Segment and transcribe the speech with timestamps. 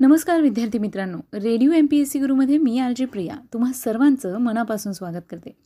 [0.00, 1.18] नमस्कार विद्यार्थी मित्रांनो.
[1.34, 3.36] Radio M P S C गुरुमध्ये मी आर जे प्रिया.
[3.52, 5.56] तुम्हा सर्वांचं मनापासून स्वागत करते.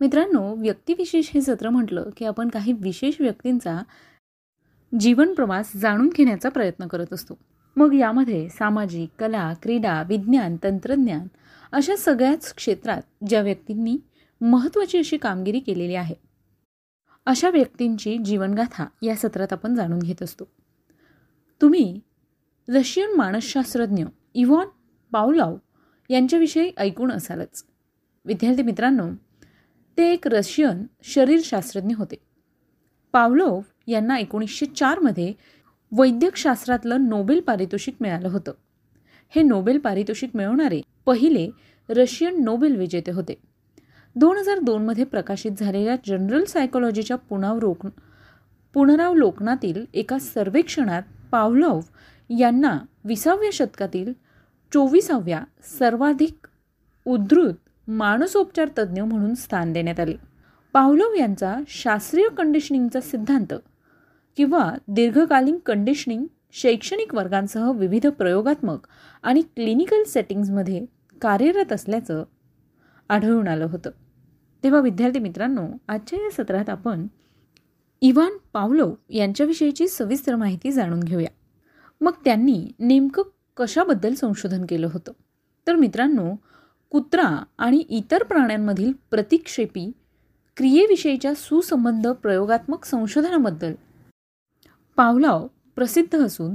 [0.00, 3.78] मित्रांनो व्यक्तिविशेष हे सत्र म्हटलं की आपण काही विशेष व्यक्तींचा
[5.00, 7.38] जीवन प्रवास जाणून घेण्याचा प्रयत्न करत असतो.
[7.76, 11.26] मग यामध्ये सामाजिक कला क्रीडा विज्ञान तंत्रज्ञान
[11.72, 13.98] अशा सगळ्याच क्षेत्रात ज्या व्यक्तींनी
[14.40, 16.14] महत्त्वाची अशी कामगिरी केलेली आहे
[17.26, 20.44] अशा व्यक्तींची जीवनगाथा या सत्रात आपण जाणून घेत असतो.
[21.60, 22.00] तुम्ही
[22.74, 24.04] रशियन मानसशास्त्रज्ञ
[24.34, 24.66] इव्हॉन
[25.12, 25.56] पावलाव
[26.08, 27.64] यांच्याविषयी ऐकून असालच.
[28.24, 29.08] विद्यार्थी मित्रांनो
[29.98, 32.16] ते एक रशियन शरीरशास्त्रज्ञ होते.
[33.12, 35.32] पावलोव यांना एकोणीसशे चारमध्ये
[35.92, 38.52] वैद्यकशास्त्रातलं नोबेल पारितोषिक मिळालं होतं.
[39.28, 41.50] हे नोबेल पारितोषिक मिळवणारे पहिले
[41.88, 43.34] रशियन नोबेल विजेते होते.
[44.16, 47.86] दोन हजार दोनमध्ये प्रकाशित झालेल्या जनरल सायकोलॉजीच्या पुनरावलोक
[48.74, 51.80] पुनरावलोकनातील एका सर्वेक्षणात पावलोव
[52.30, 54.12] यांना विसाव्या शतकातील
[54.74, 55.44] चोवीसाव्या
[55.78, 56.46] सर्वाधिक
[57.04, 57.54] उद्धृत
[57.90, 60.14] मानसोपचार तज्ज्ञ म्हणून स्थान देण्यात आले.
[60.72, 63.54] पावलोव यांचा शास्त्रीय कंडिशनिंगचा सिद्धांत
[64.36, 68.86] किंवा दीर्घकालीन कंडिशनिंग शैक्षणिक वर्गांसह विविध प्रयोगात्मक
[69.22, 70.84] आणि क्लिनिकल सेटिंग्जमध्ये
[71.22, 72.24] कार्यरत असल्याचं
[73.08, 73.90] आढळून आलं होतं.
[74.64, 77.06] तेव्हा विद्यार्थी मित्रांनो आजच्या या सत्रात आपण
[78.00, 81.28] इव्हान पावलोव यांच्याविषयीची सविस्तर माहिती जाणून घेऊया.
[82.00, 83.22] मग त्यांनी नेमकं
[83.56, 85.12] कशाबद्दल संशोधन केलं होतं?
[85.66, 86.34] तर मित्रांनो
[86.90, 89.92] कुत्रा आणि इतर प्राण्यांमधील प्रतिक्षेपी
[90.56, 93.74] क्रियेविषयीच्या सुसंबंध प्रयोगात्मक संशोधनाबद्दल
[94.96, 96.54] पावलाव प्रसिद्ध असून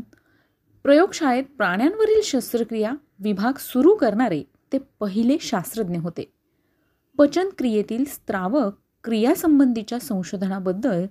[0.84, 6.34] प्रयोगशाळेत प्राण्यांवरील शस्त्रक्रिया विभाग सुरू करणारे ते पहिले शास्त्रज्ञ होते.
[7.18, 11.06] पचन क्रियेतील स्त्रावक क्रियासंबंधीच्या संशोधनाबद्दल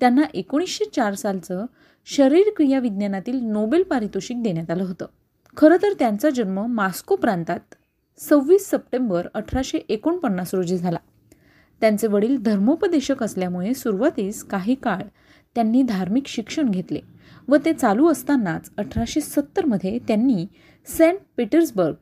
[0.00, 1.66] त्यांना एकोणीसशे चार सालचं
[2.10, 5.06] शरीरक्रिया विज्ञानातील नोबेल पारितोषिक देण्यात आलं होतं.
[5.56, 7.74] खरं तर त्यांचा जन्म मास्को प्रांतात
[8.18, 10.98] सव्वीस सप्टेंबर अठराशे एकोणपन्नास रोजी झाला.
[11.80, 15.02] त्यांचे वडील धर्मोपदेशक असल्यामुळे सुरुवातीस काही काळ
[15.54, 17.00] त्यांनी धार्मिक शिक्षण घेतले
[17.48, 20.46] व ते चालू असतानाच अठराशे सत्तरमध्ये त्यांनी
[20.86, 21.94] सेंट पीटर्सबर्ग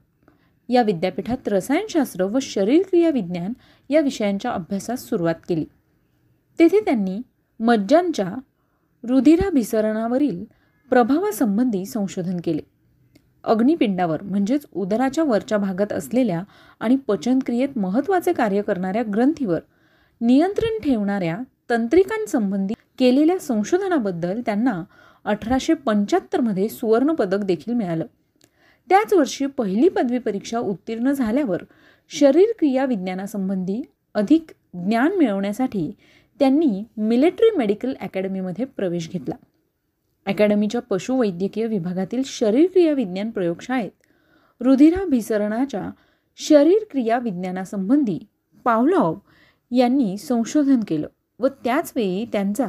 [0.69, 3.53] या विद्यापीठात रसायनशास्त्र व शरीरक्रिया विज्ञान
[3.91, 5.65] या विषयांच्या अभ्यासास सुरुवात केली.
[6.59, 7.22] तेथे त्यांनी
[7.61, 8.34] मज्जांच्या
[9.06, 10.44] रुधिराभिसरणावरील
[10.91, 12.62] प्रभावासंबंधी संशोधन केले.
[13.44, 16.43] अग्निपिंडावर म्हणजेच उदराच्या वरच्या भागात असलेल्या
[16.81, 19.61] आणि पचनक्रियेत महत्त्वाचे कार्य करणाऱ्या ग्रंथीवर
[20.21, 21.39] नियंत्रण ठेवणाऱ्या
[21.71, 24.84] तंत्रिकांसंबंधी केलेल्या संशोधनाबद्दल त्यांना
[25.25, 28.05] अठराशे पंच्याहत्तरमध्ये सुवर्णपदक देखील मिळालं.
[28.89, 31.62] त्याच वर्षी पहिली पदवी परीक्षा उत्तीर्ण झाल्यावर
[32.09, 33.83] शरीरक्रिया विज्ञानासंबंधी
[34.15, 35.93] अधिक ज्ञान मिळवण्यासाठी
[36.39, 39.35] त्यांनी मिलिटरी मेडिकल अकॅडमीमध्ये प्रवेश घेतला.
[40.27, 43.91] अकॅडमीच्या पशुवैद्यकीय विभागातील शरीरक्रिया विज्ञान प्रयोगशाळेत
[44.61, 45.91] रुधिराभिसरणाच्या
[46.37, 48.19] शरीरक्रिया विज्ञानासंबंधी
[48.65, 49.15] पावलॉव
[49.71, 51.09] यांनी संशोधन केलं
[51.41, 52.67] व त्याचवेळी त्यांचा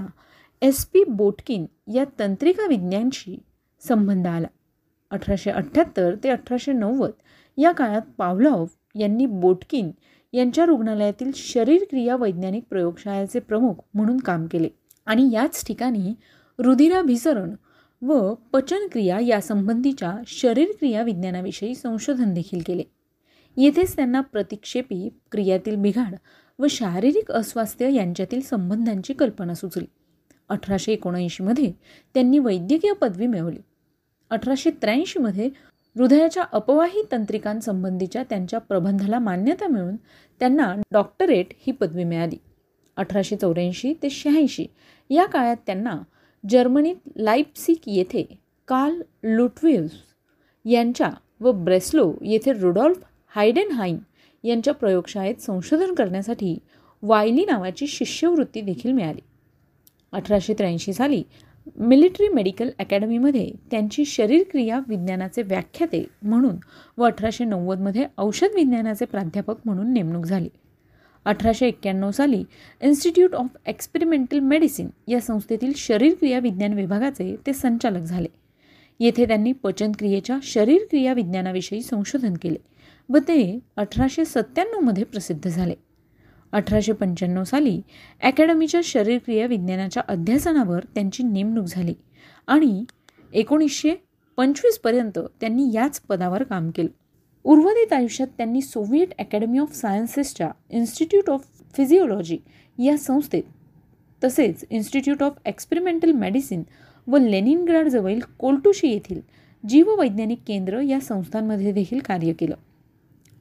[0.61, 3.39] एस पी बोटकिन या तंत्रिका विज्ञानशी
[3.79, 4.47] संबंध आला.
[5.11, 7.11] अठराशे अठ्ठ्याहत्तर ते अठराशे नव्वद
[7.57, 9.91] या काळात पावलॉव यांनी बोटकिन
[10.33, 14.69] यांच्या रुग्णालयातील शरीरक्रिया वैज्ञानिक प्रयोगशाळेचे प्रमुख म्हणून काम केले.
[15.05, 16.13] आणि याच ठिकाणी
[16.59, 17.55] रुधिराभिसरण
[18.01, 22.83] व पचनक्रिया यासंबंधीच्या शरीरक्रिया विज्ञानाविषयी संशोधन देखील केले.
[23.57, 26.15] येथेच त्यांना प्रतिक्षेपी क्रियातील बिघाड
[26.59, 29.85] व शारीरिक अस्वास्थ्य यांच्यातील संबंधांची कल्पना सुचली.
[30.49, 31.71] अठराशे एकोणऐंशीमध्ये
[32.13, 33.59] त्यांनी वैद्यकीय पदवी मिळवली.
[34.29, 35.49] अठराशे त्र्याऐंशीमध्ये
[35.97, 39.95] हृदयाच्या अपवाही तंत्रिकांसंबंधीच्या त्यांच्या प्रबंधाला मान्यता मिळून
[40.41, 42.37] त्यांना डॉक्टरेट ही पदवी मिळाली.
[42.97, 44.65] अठराशे चौऱ्याऐंशी ते शहाऐंशी
[45.09, 45.95] या काळात त्यांना
[46.49, 48.23] जर्मनीत लाईपसिक येथे
[48.67, 49.91] कार्ल लुटविल्स
[50.65, 51.09] यांच्या
[51.39, 52.97] व ब्रेस्लो येथे रुडॉल्फ
[53.35, 53.97] हायडेनहाईम
[54.43, 56.57] यांच्या प्रयोगशाळेत संशोधन करण्यासाठी
[57.01, 59.21] वायली नावाची शिष्यवृत्ती देखील मिळाली.
[60.11, 61.23] अठराशे त्र्याऐंशी साली
[61.75, 66.55] मिलिटरी मेडिकल अकॅडमीमध्ये त्यांची शरीरक्रिया विज्ञानाचे व्याख्याते म्हणून
[66.97, 70.49] व अठराशे नव्वदमध्ये औषध विज्ञानाचे प्राध्यापक म्हणून नेमणूक झाली.
[71.25, 72.43] अठराशे एक्क्याण्णव साली
[72.81, 78.27] इन्स्टिट्यूट ऑफ एक्सपेरिमेंटल मेडिसिन या संस्थेतील शरीरक्रिया विज्ञान विभागाचे ते संचालक झाले.
[78.99, 82.57] येथे त्यांनी पचनक्रियेच्या शरीरक्रिया विज्ञानाविषयी संशोधन केले
[83.09, 85.73] व ते अठराशे सत्त्याण्णवमध्ये प्रसिद्ध झाले.
[86.51, 87.81] अठराशे पंच्याण्णव साली
[88.23, 91.93] अकॅडमीच्या शरीरक्रिया विज्ञानाच्या अध्यासनावर त्यांची नेमणूक झाली
[92.47, 92.83] आणि
[93.33, 93.95] एकोणीसशे
[94.37, 96.89] पंचवीसपर्यंत त्यांनी याच पदावर काम केलं.
[97.43, 102.37] उर्वरित आयुष्यात त्यांनी सोव्हिएट अकॅडमी ऑफ सायन्सेसच्या इन्स्टिट्यूट ऑफ फिजिओलॉजी
[102.79, 103.43] या संस्थेत
[104.23, 106.63] तसेच इन्स्टिट्यूट ऑफ एक्सपेरिमेंटल मेडिसिन
[107.07, 109.21] व लेनिनग्राडजवळील कोल्टुशी येथील
[109.69, 112.55] जीववैज्ञानिक केंद्र या संस्थांमध्ये देखील कार्य केलं.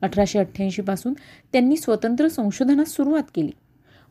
[0.02, 1.14] अठराशे अठ्ठ्याऐंशीपासून
[1.52, 3.50] त्यांनी स्वतंत्र संशोधनास सुरुवात केली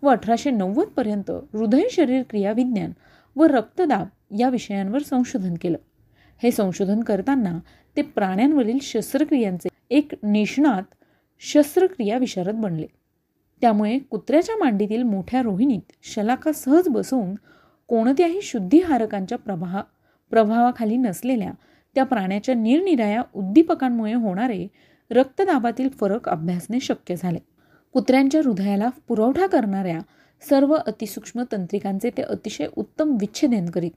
[0.02, 2.92] व अठराशे नव्वदपर्यंत हृदय शरीर क्रियाविज्ञान
[3.36, 4.08] व रक्तदाब
[4.40, 5.78] या विषयांवर संशोधन केलं.
[6.44, 7.60] हे संशोधन करताना
[7.98, 10.84] ते प्राण्यांवरील शस्त्रक्रियांचे एक निष्णात
[11.40, 12.88] शस्त्रक्रिया विशारद बनले.
[13.62, 17.36] त्यामुळे कुत्र्याच्या मांडीतील मोठ्या रोहिणीत शलाका सहज बसवून
[17.88, 19.82] कोणत्याही शुद्धीहारकांच्या प्रभा
[20.30, 21.52] प्रभावाखाली नसलेल्या
[21.96, 24.68] त्या प्राण्याच्या निरनिराया उद्दीपकांमुळे होणारे
[25.12, 27.40] रक्तदाबातील फरक अभ्यासणे शक्य झाले.
[27.94, 30.00] कुत्र्यांच्या हृदयाला पुरवठा करणाऱ्या
[30.50, 33.92] सर्व अतिसूक्ष्म तंत्रिकांचे ते अतिशय उत्तम विच्छेदन करीत.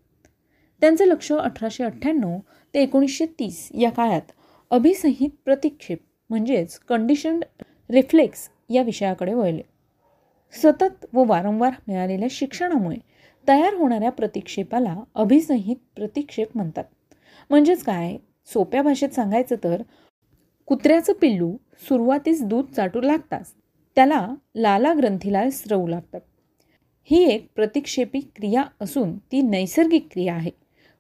[0.81, 2.39] त्यांचे लक्ष अठराशे अठ्ठ्याण्णव
[2.75, 4.33] ते एकोणीसशे तीस या काळात
[4.71, 5.99] अभिसंहित प्रतिक्षेप
[6.31, 7.45] म्हणजेच कंडिशन्ड
[7.91, 9.63] रिफ्लेक्स या विषयाकडे वळले.
[10.53, 12.97] सतत व वारंवार मिळालेल्या शिक्षणामुळे
[13.49, 16.85] तयार होणाऱ्या प्रतिक्षेपाला अभिसंहित प्रतिक्षेप म्हणतात.
[17.51, 18.17] म्हणजेच काय?
[18.47, 19.83] सोप्या भाषेत सांगायचं तर
[20.69, 23.53] कुत्र्याचं पिल्लू सुरुवातीस दूध चाटू लागताच.
[23.95, 26.21] त्याला लाला ग्रंथीला स्रवू लागतात
[27.05, 30.51] ही एक प्रतिक्षेपी क्रिया असून ती नैसर्गिक क्रिया आहे.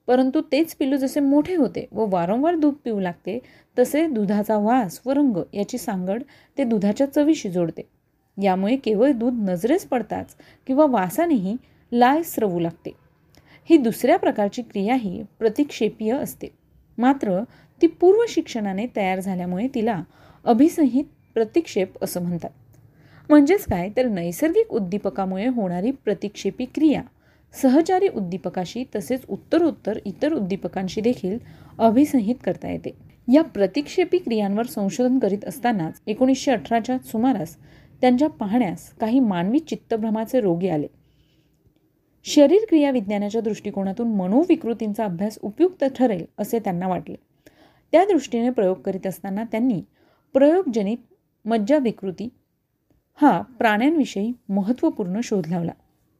[0.06, 3.38] परंतु तेच पिल्लू जसे मोठे होते व वारंवार दूध पिऊ लागते
[3.78, 6.22] तसे दुधाचा वास व रंग याची सांगड
[6.58, 7.82] ते दुधाच्या चवीशी जोडते.
[8.42, 10.36] यामुळे केवळ दूध नजरेस पडताच
[10.66, 11.56] किंवा वासानेही
[11.92, 12.90] लाय स्रवू लागते.
[13.64, 16.48] ही दुसऱ्या प्रकारची क्रियाही प्रतिक्षेपीय असते.
[16.98, 17.40] मात्र
[17.82, 20.02] ती पूर्व शिक्षणाने तयार झाल्यामुळे तिला
[20.44, 21.04] अभिसंहित
[21.34, 22.50] प्रतिक्षेप असं म्हणतात.
[23.28, 23.90] म्हणजेच काय?
[23.96, 27.02] तर नैसर्गिक उद्दीपकामुळे होणारी प्रतिक्षेपी क्रिया
[27.62, 31.38] सहचारी उद्दीपकाशी तसेच उत्तरोत्तर इतर उद्दीपकांशी देखील
[31.78, 32.90] अभिसंहित करता येते.
[33.32, 37.56] या प्रतिक्षेपी क्रियांवर संशोधन करीत असतानाच एकोणीसशे अठराच्या सुमारास
[38.00, 40.86] त्यांच्या पाहण्यास काही मानवी चित्तभ्रमाचे रोगी आले.
[42.24, 47.14] शरीर क्रिया विज्ञानाच्या दृष्टिकोनातून मनोविकृतींचा अभ्यास उपयुक्त ठरेल असे त्यांना वाटले.
[47.92, 49.82] त्या दृष्टीने प्रयोग करीत असताना त्यांनी
[50.32, 50.96] प्रयोगजनित
[51.44, 52.28] मज्जा विकृती
[53.14, 55.72] हा प्राण्यांविषयी महत्त्वपूर्ण शोध लावला.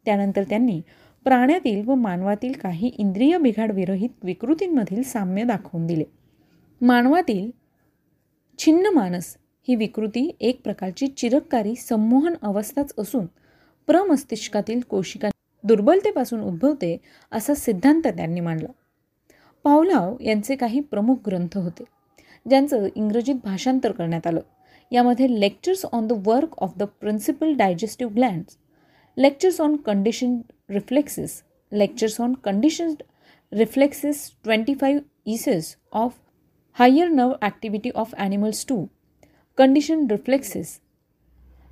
[0.05, 0.81] त्यानंतर त्यांनी
[1.25, 6.05] प्राण्यातील व मानवातील काही इंद्रिय बिघाडविरहित विकृतींमधील साम्य दाखवून दिले.
[6.81, 7.50] मानवातील
[8.59, 9.37] छिन्न मानस
[9.69, 13.26] ही विकृती एक प्रकारची चिरककारी संमोहन अवस्थाच असून
[13.87, 15.29] प्रमस्तिष्कातील कोशिका
[15.65, 16.97] दुर्बलतेपासून उद्भवते
[17.32, 18.69] असा सिद्धांत त्यांनी मांडला.
[19.69, 21.85] पावलाव यांचे काही प्रमुख ग्रंथ होते
[22.47, 24.41] ज्यांचं इंग्रजीत भाषांतर करण्यात आलं.
[24.93, 28.56] यामध्ये lectures on the work of the principal digestive glands
[29.17, 30.38] lectures on condition
[30.70, 31.43] reflexes
[31.73, 32.94] lectures on condition
[33.53, 36.17] reflexes twenty five years of
[36.76, 38.85] higher nerve activity of animals to
[39.59, 40.79] condition reflexes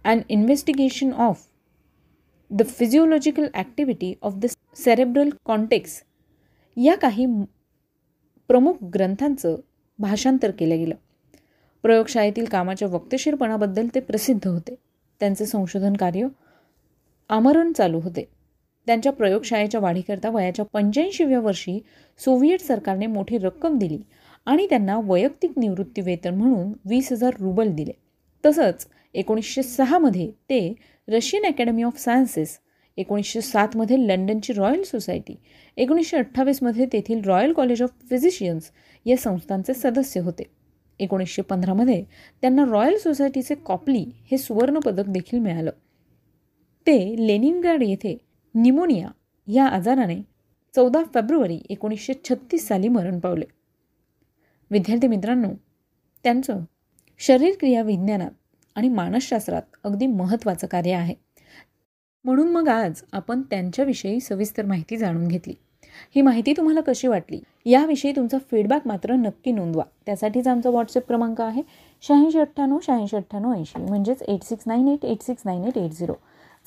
[0.05, 1.49] and investigation of
[2.51, 4.47] the physiological activity of the
[4.77, 6.03] cerebral cortex
[6.77, 7.27] या काही
[8.49, 9.57] प्रमुख ग्रंथांचं
[9.99, 10.95] भाषांतर केलं गेलं.
[11.85, 14.75] प्रयोगशाळेतील कामाच्या वक्तशीरपणाबद्दल ते प्रसिद्ध होते.
[15.21, 16.27] त्यांचे संशोधन कार्य
[17.31, 18.25] आमरण चालू होते.
[18.87, 21.79] त्यांच्या प्रयोगशाळेच्या वाढीकरता वयाच्या पंच्याऐंशीव्या वर्षी
[22.19, 23.99] सोव्हिएट सरकारने मोठी रक्कम दिली
[24.47, 27.93] आणि त्यांना वैयक्तिक निवृत्ती वेतन म्हणून वीस हजार रुबल दिले.
[28.45, 30.75] तसंच एकोणीसशे सहामध्ये ते
[31.09, 32.59] रशियन अकॅडमी ऑफ सायन्सेस
[32.99, 35.35] एकोणीसशे सातमध्ये लंडनची रॉयल सोसायटी
[35.77, 38.71] एकोणीसशे अठ्ठावीसमध्ये तेथील रॉयल कॉलेज ऑफ फिजिशियन्स
[39.07, 40.43] या संस्थांचे सदस्य होते.
[40.99, 42.05] एकोणीसशे पंधरामध्ये
[42.41, 45.71] त्यांना रॉयल सोसायटीचे कॉपली हे सुवर्णपदक देखील मिळालं.
[46.87, 48.19] ते लेनिनगार्ड येथे
[48.55, 49.09] निमोनिया
[49.47, 50.23] या आजाराने
[50.75, 53.45] चौदा फेब्रुवारी एकोणीसशे छत्तीस साली मरण पावले.
[54.71, 55.49] विद्यार्थी मित्रांनो
[56.25, 56.61] त्यांचं
[57.19, 58.31] शरीरक्रिया विज्ञानात
[58.75, 61.15] आणि मानसशास्त्रात अगदी महत्त्वाचं कार्य आहे.
[62.25, 65.55] म्हणून मग आज आपण त्यांच्याविषयी सविस्तर माहिती जाणून घेतली.
[66.15, 67.41] ही माहिती तुम्हाला कशी वाटली?
[67.67, 69.83] याविषयी तुमचा फीडबॅक मात्र नक्की नोंदवा.
[70.07, 71.63] त्यासाठीच आमचा व्हॉट्सअप क्रमांक आहे
[72.03, 73.83] शहाऐंशी अठ्ठ्याण्णव शहाऐंशी अठ्ठ्याण्णव ऐंशी.
[73.83, 76.15] म्हणजेच eight six nine eight eight six nine eight eight zero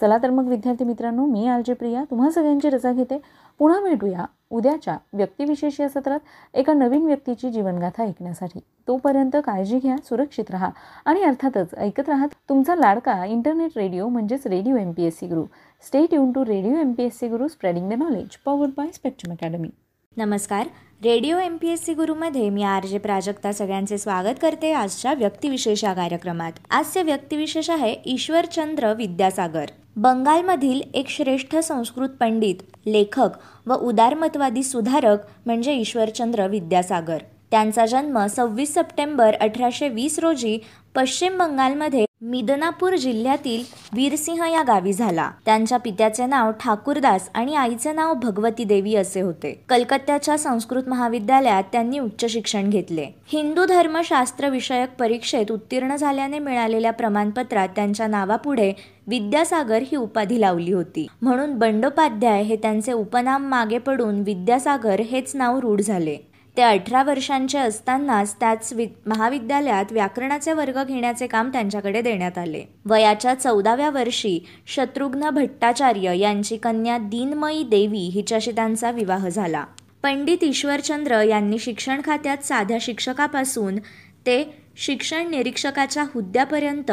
[0.01, 2.03] चला तर मग विद्यार्थी मित्रांनो मी आलजे प्रिया.
[2.11, 3.17] तुम्हा सगळ्यांची रजा घेते.
[3.59, 6.19] पुन्हा भेटूया उद्याच्या व्यक्तिविशेष या सत्रात
[6.53, 8.59] एका नवीन व्यक्तीची जीवनगाथा ऐकण्यासाठी.
[8.87, 10.69] तोपर्यंत काळजी घ्या सुरक्षित राहा
[11.05, 15.43] आणि अर्थातच ऐकत राहा तुमचा लाडका इंटरनेट रेडिओ म्हणजेच radio M P S C Guru.
[15.83, 19.33] Stay tuned to radio M P S C Guru spreading the knowledge powered by Spectrum
[19.33, 19.69] academy
[20.17, 20.67] नमस्कार.
[21.03, 25.83] Radio M P S C गुरुमध्ये मी आर जे प्राजक्ता सगळ्यांचे स्वागत करते आजच्या व्यक्तिविशेष
[25.83, 26.51] या कार्यक्रमात.
[26.69, 29.65] आजचे व्यक्तिविशेष आहे ईश्वरचंद्र विद्यासागर.
[29.95, 32.55] बंगालमधील एक श्रेष्ठ संस्कृत पंडित
[32.87, 33.29] लेखक
[33.65, 37.17] व उदारमतवादी सुधारक म्हणजे ईश्वरचंद्र विद्यासागर.
[37.51, 40.57] त्यांचा जन्म सव्वीस सप्टेंबर अठराशे वीस रोजी
[40.95, 45.29] पश्चिम बंगालमध्ये मिदनापूर जिल्ह्यातील वीरसिंह या गावी झाला.
[45.45, 49.63] त्यांच्या पित्याचे नाव ठाकूरदास आणि आईचे नाव भगवती देवी असे होते.
[49.69, 53.05] कलकत्त्याच्या संस्कृत महाविद्यालयात त्यांनी उच्च शिक्षण घेतले.
[53.27, 58.73] हिंदू धर्मशास्त्र विषयक परीक्षेत उत्तीर्ण झाल्याने मिळालेल्या प्रमाणपत्रात त्यांच्या नावापुढे
[59.07, 61.07] विद्यासागर ही उपाधी लावली होती.
[61.21, 66.28] म्हणून बंडोपाध्याय हे त्यांचे उपनाम मागे पडून विद्यासागर हेच नाव रूढ झाले.
[66.57, 72.63] ते अठरा वर्षांचे असतानाच त्याच वि महाविद्यालयात व्याकरणाचे वर्ग घेण्याचे काम त्यांच्याकडे देण्यात आले.
[72.85, 79.63] वयाच्या चौदाव्या वर्षी शत्रुघ्न भट्टाचार्य यांची कन्या दिनमयी देवी हिच्याशी त्यांचा विवाह झाला.
[80.03, 83.77] पंडित ईश्वरचंद्र यांनी शिक्षण खात्यात साध्या शिक्षकापासून
[84.25, 84.43] ते
[84.77, 86.91] शिक्षण निरीक्षकाच्या हुद्द्यापर्यंत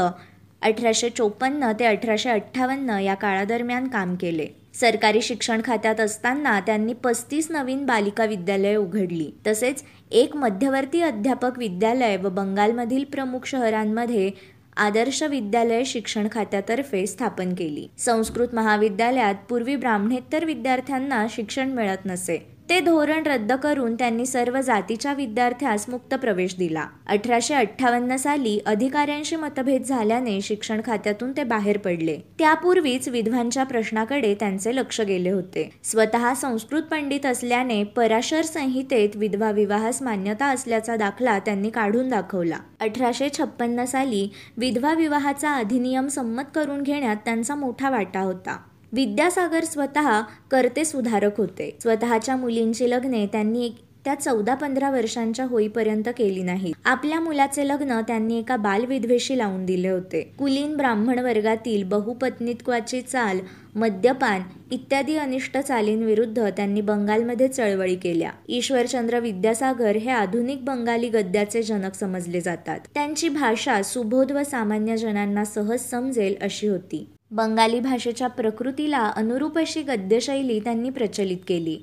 [0.62, 4.46] अठराशे चोपन्न ते अठराशे अठ्ठावन्न या काळादरम्यान काम केले.
[4.80, 9.30] सरकारी शिक्षण खात्यात असताना त्यांनी पस्तीस नवीन बालिका विद्यालये उघडली.
[9.46, 14.30] तसेच एक मध्यवर्ती अध्यापक विद्यालय व बंगालमधील प्रमुख शहरांमध्ये
[14.76, 17.88] आदर्श विद्यालय शिक्षण खात्यातर्फे स्थापन केली.
[17.98, 22.55] संस्कृत महाविद्यालयात पूर्वी ब्राह्मणेतर विद्यार्थ्यांना शिक्षण मिळत नसे.
[22.70, 26.86] ते धोरण रद्द करून त्यांनी सर्व जातीच्या विद्यार्थ्यास मुक्त प्रवेश दिला.
[27.06, 32.18] अठराशे अठ्ठावन्न साली अधिकाऱ्यांशी मतभेद झाल्याने शिक्षण खात्यातून ते बाहेर पडले.
[32.38, 35.70] त्यापूर्वीच विधवांच्या प्रश्नाकडे त्यांचे लक्ष गेले होते.
[35.84, 42.58] स्वतः संस्कृत पंडित असल्याने पराशर संहितेत विधवा विवाहास मान्यता असल्याचा दाखला त्यांनी काढून दाखवला.
[42.80, 48.56] अठराशे छप्पन्न साली विधवा विवाहाचा अधिनियम संमत करून घेण्यात त्यांचा मोठा वाटा होता.
[48.96, 51.76] विद्यासागर स्वतः करते सुधारक होते.
[51.82, 58.00] स्वतःच्या मुलींची लग्ने त्यांनी एक त्या चौदा पंधरा वर्षांच्या होईपर्यंत केली नाही आपल्या मुलाचे लग्न
[58.00, 60.20] त्यांनी एका बालविधवेशी लावून दिले होते.
[60.38, 63.38] कुलीन ब्राह्मण वर्गातील बहुपत्नीत्वाची चाल
[63.74, 68.30] मद्यपान इत्यादी अनिष्ट चालींविरुद्ध त्यांनी बंगालमध्ये चळवळी केल्या.
[68.48, 72.80] ईश्वरचंद्र विद्यासागर हे आधुनिक बंगाली गद्याचे जनक समजले जातात.
[72.94, 77.06] त्यांची भाषा सुबोध व सामान्य जनांना सहज समजेल अशी होती.
[77.30, 81.78] बंगाली भाषेच्या प्रकृतीला अनुरूप अशी गद्यशैली त्यांनी प्रचलित केली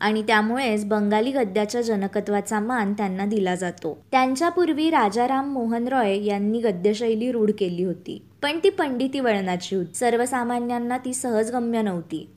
[0.00, 4.04] आणि त्यामुळेच बंगाली गद्याच्या जनकत्वाचा मान त्यांना दिला जातो.
[4.10, 8.22] त्यांच्यापूर्वी राजाराम मोहन रॉय यांनी गद्यशैली रूढ केली होती.
[8.42, 9.94] पण ती पंडिती वळणाची होती.
[9.94, 12.30] सर्वसामान्यांना ती सहजगम्य नव्हती.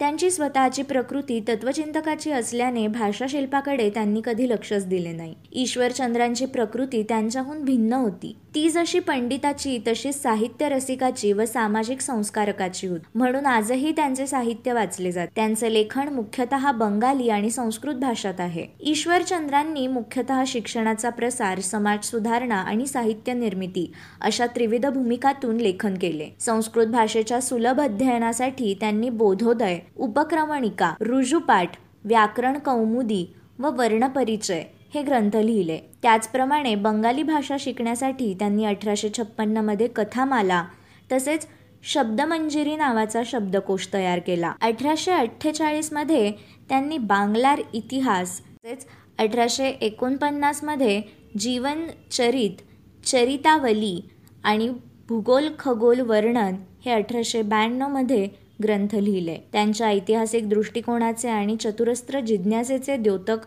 [0.00, 5.34] त्यांची स्वतःची प्रकृती तत्वचिंतकाची असल्याने भाषाशिल्पाकडे त्यांनी कधी लक्षच दिले नाही.
[5.52, 8.36] ईश्वरचंद्रांची प्रकृती त्यांच्याहून भिन्न होती.
[8.54, 13.04] ती जशी पंडिताची तशीच साहित्य रसिकाची व सामाजिक संस्कारकाची होती.
[13.14, 15.32] म्हणून आजही त्यांचे साहित्य वाचले जाते.
[15.36, 18.66] त्यांचे लेखन मुख्यतः बंगाली आणि संस्कृत भाषात आहे.
[18.80, 26.28] ईश्वरचंद्रांनी मुख्यतः शिक्षणाचा प्रसार समाज सुधारणा आणि साहित्य निर्मिती अशा त्रिविध भूमिकातून लेखन केले.
[26.40, 33.24] संस्कृत भाषेच्या सुलभ अध्ययनासाठी त्यांनी बोधोदय उपक्रमणिका ऋजुपाठ व्याकरण कौमुदी
[33.58, 34.62] व वर्णपरिचय
[34.94, 35.78] हे ग्रंथ लिहिले.
[36.02, 40.64] त्याचप्रमाणे बंगाली भाषा शिकण्यासाठी त्यांनी अठराशे छप्पन्नमध्ये कथामाला
[41.12, 41.46] तसेच
[41.92, 44.52] शब्दमंजिरी नावाचा शब्दकोश तयार केला.
[44.62, 46.30] अठराशे अठ्ठेचाळीसमध्ये
[46.68, 48.86] त्यांनी बांगलार इतिहास तसेच
[49.18, 51.00] अठराशे एकोणपन्नासमध्ये
[51.38, 52.62] जीवनचरित
[53.06, 54.00] चरितावली
[54.44, 54.68] आणि
[55.08, 58.28] भूगोल खगोल वर्णन हे अठराशे ब्याण्णवमध्ये
[58.62, 59.36] ग्रंथ लिहिले.
[59.52, 63.46] त्यांच्या ऐतिहासिक दृष्टिकोनाचे आणि चतुरस्त्र जिज्ञासेचे द्योतक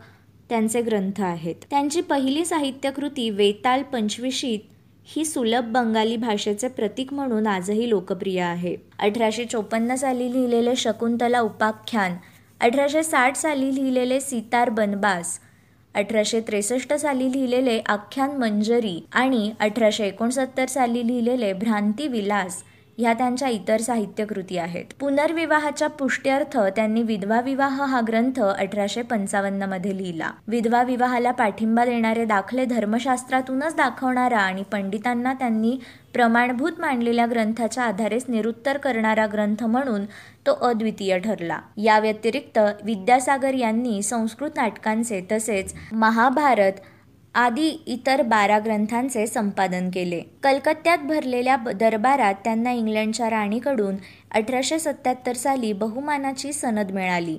[0.49, 1.55] त्यांचे ग्रंथ आहेत.
[1.69, 4.59] त्यांची पहिली साहित्यकृती वेताल पंचविशीत
[5.07, 8.75] ही सुलभ बंगाली भाषेचे प्रतीक म्हणून आजही लोकप्रिय आहे.
[8.99, 12.15] अठराशे चोपन्न साली लिहिलेले शकुंतला उपाख्यान
[12.61, 15.39] अठराशे साठ साली लिहिलेले सितार बनबास
[15.95, 22.63] अठराशे त्रेसष्ट साली लिहिलेले आख्यान मंजरी आणि अठराशे एकोणसत्तर साली लिहिलेले भ्रांती विलास
[22.97, 24.85] ह्या त्यांच्या इतर साहित्यकृती आहेत.
[24.99, 30.31] पुनर्विवाहाच्या पुष्ट्यर्थ त्यांनी विधवा विवाह हा ग्रंथ अठराशे पंचावन्नमध्ये लिहिला.
[30.47, 35.77] विधवा विवाहाला पाठिंबा देणारे दाखले धर्मशास्त्रातूनच दाखवणारा आणि पंडितांना त्यांनी
[36.13, 40.05] प्रमाणभूत मांडलेल्या ग्रंथाच्या आधारेच निरुत्तर करणारा ग्रंथ म्हणून
[40.47, 41.59] तो अद्वितीय ठरला.
[41.77, 46.73] या व्यतिरिक्त विद्यासागर यांनी संस्कृत नाटकांचे तसेच महाभारत
[47.35, 50.19] आदी इतर बारा ग्रंथांचे संपादन केले.
[50.43, 53.95] कलकत्त्यात भरलेल्या दरबारात त्यांना इंग्लंडच्या राणीकडून
[54.31, 57.37] अठराशे सत्याहत्तर साली बहुमानाची सनद मिळाली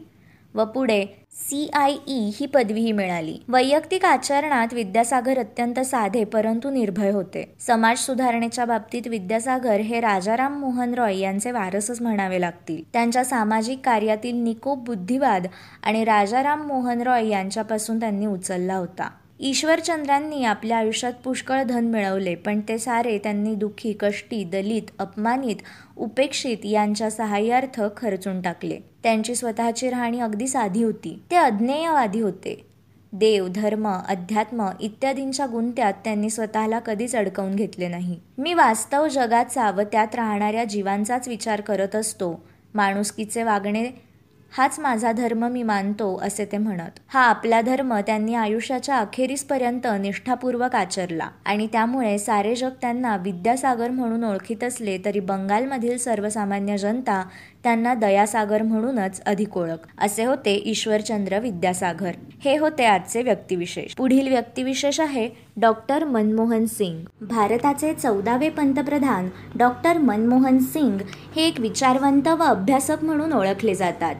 [0.54, 3.36] व पुढे सी आय ई ही पदवीही मिळाली.
[3.48, 7.44] वैयक्तिक आचरणात विद्यासागर अत्यंत साधे परंतु निर्भय होते.
[7.60, 12.82] समाज सुधारणेच्या बाबतीत विद्यासागर हे राजाराम मोहन रॉय यांचे वारसच म्हणावे लागतील.
[12.92, 15.46] त्यांच्या सामाजिक कार्यातील निकोप बुद्धिवाद
[15.82, 19.10] आणि राजाराम मोहन रॉय यांच्यापासून त्यांनी उचलला होता.
[19.46, 25.56] ईश्वरचंद्रांनी आपल्या आयुष्यात पुष्कळ धन मिळवले पण ते सारे त्यांनी दुःखी कष्टी दलित अपमानित
[25.96, 28.78] उपेक्षित यांच्या सहाय्यार्थ खर्चून टाकले.
[29.02, 31.22] त्यांची स्वतःची राहणी अगदी साधी होती.
[31.30, 32.66] ते अज्ञेयवादी होते.
[33.12, 38.20] देव धर्म अध्यात्म इत्यादींच्या गुंत्यात त्यांनी स्वतःला कधीच अडकवून घेतले नाही.
[38.38, 42.48] मी वास्तव जगाचा व त्यात राहणाऱ्या जीवांचाच विचार करत असतो.
[42.74, 44.13] माणुसकीचे वागणे
[44.56, 46.98] हाच माझा धर्म मी मानतो असे ते म्हणत.
[47.08, 54.24] हा आपला धर्म त्यांनी आयुष्याच्या अखेरीसपर्यंत निष्ठापूर्वक आचरला आणि त्यामुळे सारे जग त्यांना विद्यासागर म्हणून
[54.24, 57.22] ओळखीत असले तरी बंगालमधील सर्वसामान्य जनता
[57.64, 59.86] त्यांना दयासागर म्हणूनच अधिक ओळख.
[59.98, 62.12] असे होते ईश्वरचंद्र विद्यासागर.
[62.44, 63.94] हे होते आजचे व्यक्तिविशेष.
[63.94, 66.98] पुढील व्यक्तिविशेष आहे डॉक्टर मनमोहन सिंग.
[67.20, 70.98] भारताचे चौदावे पंतप्रधान डॉक्टर मनमोहन सिंग
[71.36, 74.14] हे एक विचारवंत व अभ्यासक म्हणून ओळखले जातात.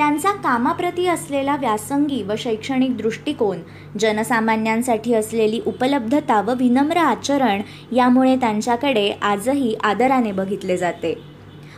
[0.00, 3.58] त्यांचा कामाप्रती असलेला व्यासंगी व शैक्षणिक दृष्टिकोन
[3.98, 7.60] जनसामान्यांसाठी असलेली उपलब्धता व विनम्र आचरण
[7.92, 11.12] यामुळे त्यांच्याकडे आजही आदराने बघितले जाते.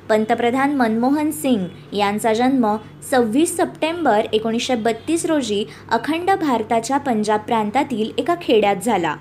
[0.09, 2.67] पंतप्रधान मनमोहन सिंग यांचा जन्म
[3.11, 9.17] सव्वीस सप्टेंबर एकोणीसशे बत्तीस रोजी अखंड भारताच्या पंजाब प्रांतातील एका खेड्यात झाला.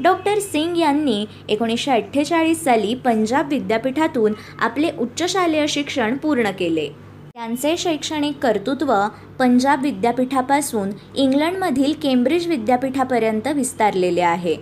[0.00, 6.88] डॉक्टर सिंग यांनी एकोणीसशे अठ्ठेचाळीस साली पंजाब विद्यापीठातून आपले उच्च शालेय शिक्षण पूर्ण केले.
[7.34, 8.92] त्यांचे शैक्षणिक कर्तृत्व
[9.38, 14.56] पंजाब विद्यापीठापासून इंग्लंडमधील केम्ब्रिज विद्यापीठापर्यंत विस्तारलेले आहे.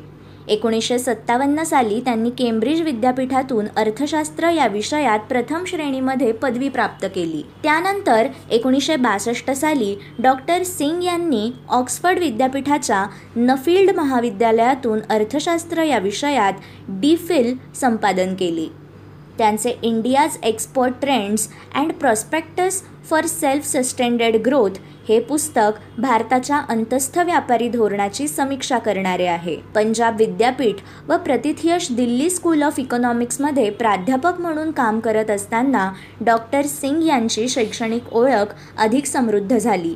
[0.49, 7.43] एकोणीसशे सत्तावन्न साली त्यांनी केम्ब्रिज विद्यापीठातून अर्थशास्त्र या विषयात प्रथम श्रेणीमध्ये पदवी प्राप्त केली.
[7.63, 13.05] त्यानंतर एकोणीसशे बासष्ट साली डॉक्टर सिंग यांनी ऑक्सफर्ड विद्यापीठाच्या
[13.37, 16.53] नफिल्ड महाविद्यालयातून अर्थशास्त्र या विषयात
[16.89, 18.69] डी फिल संपादन केली.
[19.41, 24.71] त्यांचे India's export trends and prospects for self sustained growth
[25.09, 29.57] हे पुस्तक भारताच्या अंतस्थ व्यापारी धोरणाची समीक्षा करणारे आहे.
[29.75, 37.03] पंजाब विद्यापीठ व प्रतिथयश दिल्ली स्कूल ऑफ इकॉनॉमिक्समध्ये प्राध्यापक म्हणून काम करत असताना डॉक्टर सिंग
[37.03, 39.95] यांची शैक्षणिक ओळख अधिक समृद्ध झाली.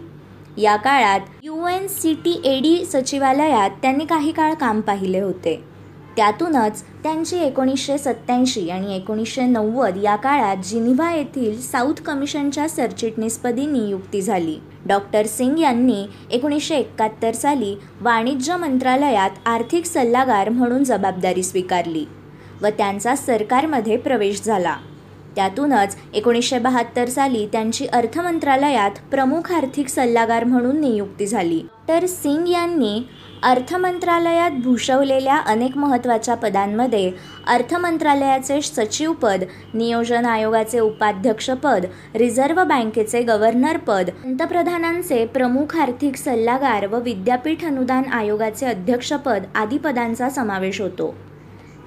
[0.58, 5.73] या काळात U N C T A D सचिवालयात त्यांनी काही काळ काम पाहिले होते.
[6.16, 14.22] त्यातूनच त्यांची एकोणीसशे सत्त्याऐंशी आणि एकोणीसशे नव्वद या काळात जिनिव्हा येथील साऊथ कमिशनच्या सरचिटणीसपदी नियुक्ती
[14.22, 14.56] झाली.
[14.86, 22.04] डॉक्टर सिंग यांनी एकोणीसशे एकाहत्तर साली वाणिज्य मंत्रालयात आर्थिक सल्लागार म्हणून जबाबदारी स्वीकारली
[22.62, 24.76] व त्यांचा सरकारमध्ये प्रवेश झाला.
[25.36, 31.62] त्यातूनच एकोणीसशे बहात्तर साली त्यांची अर्थमंत्रालयात प्रमुख आर्थिक सल्लागार म्हणून नियुक्ती झाली.
[31.88, 33.02] तर सिंग यांनी
[33.42, 37.10] अर्थमंत्रालयात भूषवलेल्या अनेक महत्त्वाच्या पदांमध्ये
[37.46, 39.44] अर्थमंत्रालयाचे सचिवपद
[39.74, 49.44] नियोजन आयोगाचे उपाध्यक्षपद रिझर्व्ह बँकेचे गव्हर्नरपद पंतप्रधानांचे प्रमुख आर्थिक सल्लागार व विद्यापीठ अनुदान आयोगाचे अध्यक्षपद
[49.54, 51.14] आदी पदांचा समावेश होतो.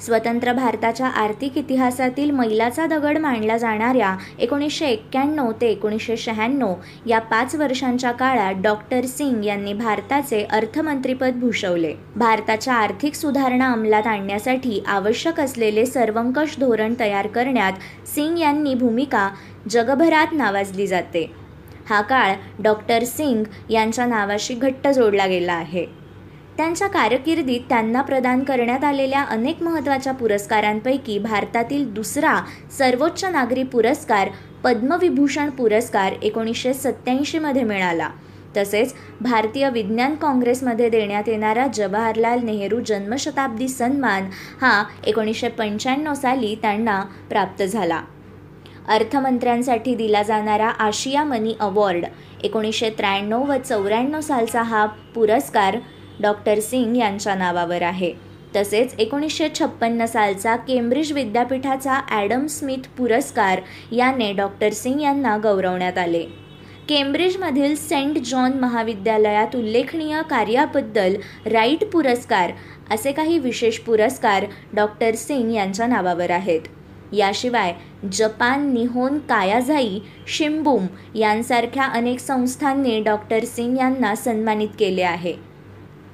[0.01, 6.73] स्वतंत्र भारताच्या आर्थिक इतिहासातील मैलाचा दगड मानला जाणाऱ्या एकोणीसशे एक्क्याण्णव ते एकोणीसशे शहाण्णव
[7.05, 11.93] या पाच वर्षांच्या काळात डॉक्टर सिंग यांनी भारताचे अर्थमंत्रीपद भूषवले.
[12.15, 19.29] भारताच्या आर्थिक सुधारणा अंमलात आणण्यासाठी आवश्यक असलेले सर्वंकष धोरण तयार करण्यात सिंग यांनी भूमिका
[19.69, 21.29] जगभरात नावाजली जाते.
[21.89, 22.33] हा काळ
[22.63, 25.85] डॉक्टर सिंग यांच्या नावाशी घट्ट जोडला गेला आहे.
[26.57, 32.39] त्यांच्या कारकिर्दीत त्यांना प्रदान करण्यात आलेल्या अनेक महत्त्वाच्या पुरस्कारांपैकी भारतातील दुसरा
[32.77, 34.29] सर्वोच्च नागरी पुरस्कार
[34.63, 38.09] पद्मविभूषण पुरस्कार एकोणीसशे सत्त्याऐंशीमध्ये मिळाला.
[38.57, 44.29] तसेच भारतीय विज्ञान काँग्रेसमध्ये देण्यात येणारा जवाहरलाल नेहरू जन्मशताब्दी सन्मान
[44.61, 48.01] हा एकोणीसशे पंच्याण्णव साली त्यांना प्राप्त झाला.
[48.87, 52.05] अर्थमंत्र्यांसाठी दिला जाणारा आशिया मनी अवॉर्ड
[52.43, 55.77] एकोणीसशे त्र्याण्णव व चौऱ्याण्णव सालचा हा पुरस्कार
[56.21, 58.13] डॉक्टर सिंग यांच्या नावावर आहे.
[58.55, 63.59] तसेच एकोणीसशे छप्पन्न सालचा केम्ब्रिज विद्यापीठाचा ॲडम स्मिथ पुरस्कार
[63.91, 66.23] याने डॉक्टर सिंग यांना गौरवण्यात आले.
[66.89, 72.51] केम्ब्रिजमधील सेंट जॉन महाविद्यालयात उल्लेखनीय कार्याबद्दल राईट पुरस्कार
[72.91, 76.61] असे काही विशेष पुरस्कार डॉक्टर सिंग यांच्या नावावर आहेत.
[77.13, 77.73] याशिवाय
[78.13, 85.33] जपान निहोन कायाझाई शिंबूम यांसारख्या अनेक संस्थांनी डॉक्टर सिंग यांना सन्मानित केले आहे.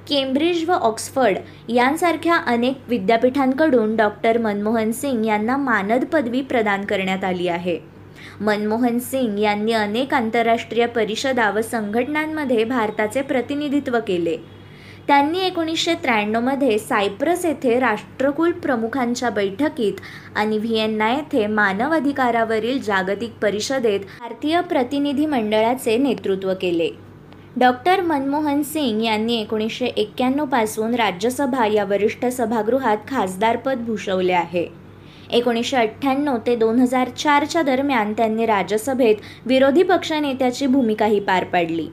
[0.08, 1.36] केम्ब्रिज व ऑक्सफर्ड
[1.68, 7.78] यांसारख्या अनेक विद्यापीठांकडून डॉक्टर मनमोहन सिंग यांना मानद पदवी प्रदान करण्यात आली आहे.
[8.40, 14.36] मनमोहन सिंग यांनी अनेक आंतरराष्ट्रीय परिषदा व संघटनांमध्ये भारताचे प्रतिनिधित्व केले.
[15.08, 20.00] त्यांनी एकोणीसशे त्र्याण्णवमध्ये सायप्रस येथे राष्ट्रकुल प्रमुखांच्या बैठकीत
[20.36, 26.90] आणि व्हिएन्ना येथे मानव अधिकारावरील जागतिक परिषदेत भारतीय प्रतिनिधी मंडळाचे नेतृत्व केले.
[27.56, 34.66] डॉक्टर मनमोहन सिंग यांनी एकोणीसशे एक्क्याण्णवपासून राज्यसभा या वरिष्ठ सभागृहात खासदारपद भूषवले आहे.
[35.30, 41.86] एकोणीसशे अठ्ठ्याण्णव ते दोन हजार चारच्या दरम्यान त्यांनी राज्यसभेत विरोधी पक्षनेत्याची भूमिकाही पार पाडली.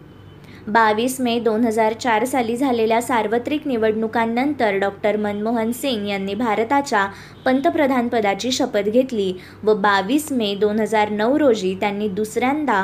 [0.67, 7.05] बावीस मे दोन हजार चार साली झालेल्या सार्वत्रिक निवडणुकांनंतर डॉक्टर मनमोहन सिंग यांनी भारताच्या
[7.45, 12.83] पंतप्रधानपदाची शपथ घेतली व बावीस मे दोन हजार नऊ रोजी त्यांनी दुसऱ्यांदा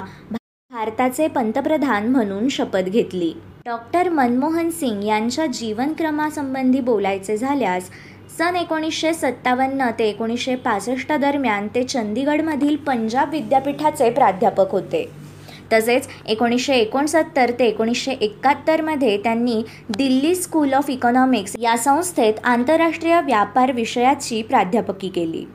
[0.77, 3.31] भारताचे पंतप्रधान म्हणून शपथ घेतली.
[3.65, 7.89] डॉक्टर मनमोहन सिंग यांच्या जीवनक्रमासंबंधी बोलायचे झाल्यास
[8.37, 15.05] सन एकोणीसशे सत्तावन्न ते एकोणीसशे पासष्ट दरम्यान ते चंदीगडमधील पंजाब विद्यापीठाचे प्राध्यापक होते.
[15.73, 19.61] तसेच एकोणीसशे एकोणसत्तर ते एकोणीसशे एकाहत्तरमध्ये त्यांनी
[19.97, 25.45] दिल्ली स्कूल ऑफ इकॉनॉमिक्स या संस्थेत आंतरराष्ट्रीय व्यापार विषयाची प्राध्यापकी केली.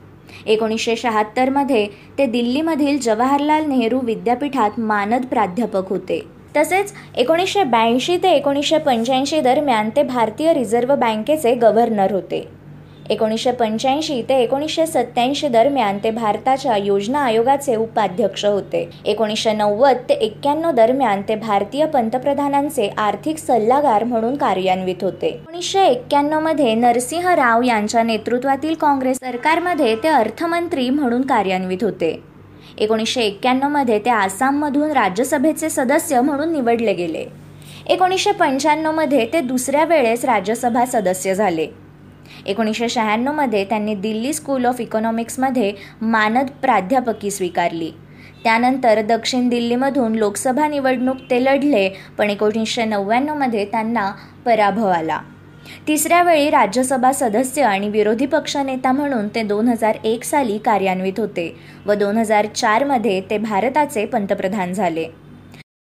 [0.47, 6.21] एकोणीसशे शहात्तरमध्ये ते दिल्लीमधील जवाहरलाल नेहरू विद्यापीठात मानद प्राध्यापक होते.
[6.57, 12.62] तसेच एकोणीसशे ब्याऐंशी ते एकोणीसशे पंच्याऐंशी दरम्यान ते भारतीय रिझर्व्ह बँकेचे गव्हर्नर होते.
[13.09, 18.89] एकोणीसशे पंच्याऐंशी ते एकोणीसशे सत्त्याऐंशी दरम्यान ते भारताच्या योजना आयोगाचे उपाध्यक्ष होते.
[19.05, 25.27] एकोणीसशे नव्वद ते एक्क्याण्णव दरम्यान ते भारतीय पंतप्रधानांचे आर्थिक सल्लागार म्हणून कार्यान्वित होते.
[25.27, 32.23] एकोणीसशे एक्क्याण्णवमध्ये नरसिंह राव यांच्या नेतृत्वातील काँग्रेस सरकारमध्ये ते अर्थमंत्री म्हणून कार्यान्वित होते.
[32.77, 37.25] एकोणीसशे एक्क्याण्णवमध्ये ते आसाममधून राज्यसभेचे सदस्य म्हणून निवडले गेले.
[37.89, 41.67] एकोणीसशे पंच्याण्णवमध्ये ते दुसऱ्या वेळेस राज्यसभा सदस्य झाले.
[42.45, 47.91] एकोणीसशे शहाण्णवमध्ये त्यांनी दिल्ली स्कूल ऑफ इकॉनॉमिक्समध्ये मानद प्राध्यापकी स्वीकारली.
[48.43, 54.11] त्यानंतर दक्षिण दिल्लीमधून लोकसभा निवडणूक ते लढले पण एकोणीसशे नव्याण्णवमध्ये त्यांना
[54.45, 55.19] पराभव आला.
[55.87, 61.55] तिसऱ्या वेळी राज्यसभा सदस्य आणि विरोधी पक्षनेता म्हणून ते दोन हजार एक साली कार्यान्वित होते
[61.85, 65.05] व दोन हजार चारमध्ये ते भारताचे पंतप्रधान झाले.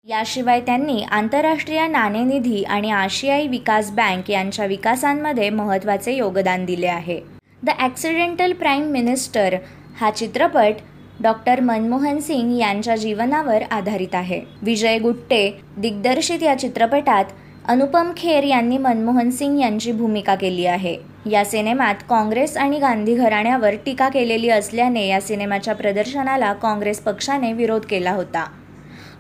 [0.07, 7.19] याशिवाय त्यांनी आंतरराष्ट्रीय नाणेनिधी आणि आशियाई विकास बँक यांच्या विकासांमध्ये महत्त्वाचे योगदान दिले आहे.
[7.63, 9.55] द ॲक्सिडेंटल प्राईम मिनिस्टर
[10.01, 10.81] हा चित्रपट
[11.23, 14.41] डॉक्टर मनमोहन सिंग यांच्या जीवनावर आधारित आहे.
[14.63, 17.25] विजय गुट्टे दिग्दर्शित या चित्रपटात
[17.69, 20.97] अनुपम खेर यांनी मनमोहन सिंग यांची भूमिका केली आहे.
[21.31, 27.87] या सिनेमात काँग्रेस आणि गांधी घराण्यावर टीका केलेली असल्याने या सिनेमाच्या प्रदर्शनाला काँग्रेस पक्षाने विरोध
[27.91, 28.45] केला होता.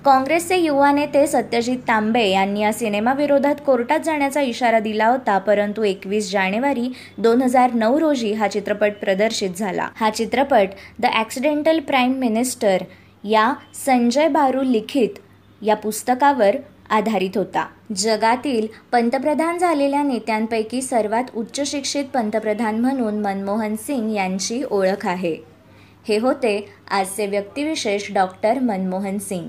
[0.05, 6.31] काँग्रेसचे युवा नेते सत्यजित तांबे यांनी या सिनेमाविरोधात कोर्टात जाण्याचा इशारा दिला होता परंतु एकवीस
[6.31, 6.89] जानेवारी
[7.19, 9.89] दोन हजार नऊ रोजी हा चित्रपट प्रदर्शित झाला.
[9.97, 12.83] हा चित्रपट द ॲक्सिडेंटल प्राईम मिनिस्टर
[13.25, 13.53] या
[13.87, 15.19] संजय बारू लिखित
[15.63, 16.57] या पुस्तकावर
[16.91, 17.67] आधारित होता.
[17.97, 25.37] जगातील पंतप्रधान झालेल्या नेत्यांपैकी सर्वात उच्च शिक्षित पंतप्रधान म्हणून मनमोहन सिंग यांची ओळख आहे.
[26.09, 29.49] हे होते आजचे व्यक्तिविशेष डॉक्टर मनमोहन सिंग.